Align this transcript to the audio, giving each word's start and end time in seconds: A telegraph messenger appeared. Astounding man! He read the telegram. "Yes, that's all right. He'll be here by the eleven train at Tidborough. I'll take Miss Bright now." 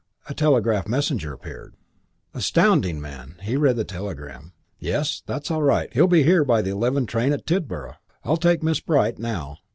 A 0.27 0.33
telegraph 0.33 0.87
messenger 0.87 1.31
appeared. 1.31 1.75
Astounding 2.33 2.99
man! 2.99 3.35
He 3.43 3.55
read 3.55 3.75
the 3.75 3.83
telegram. 3.83 4.51
"Yes, 4.79 5.21
that's 5.27 5.51
all 5.51 5.61
right. 5.61 5.93
He'll 5.93 6.07
be 6.07 6.23
here 6.23 6.43
by 6.43 6.63
the 6.63 6.71
eleven 6.71 7.05
train 7.05 7.31
at 7.33 7.45
Tidborough. 7.45 7.97
I'll 8.23 8.37
take 8.37 8.63
Miss 8.63 8.79
Bright 8.79 9.19
now." 9.19 9.59